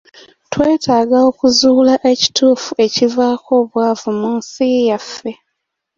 Twetaaga 0.51 1.17
okuzuula 1.29 1.95
ekituufu 2.11 2.71
ekivaako 2.85 3.49
obwavu 3.61 4.09
mu 4.19 4.29
nsi 4.37 4.67
yaffe. 4.89 5.31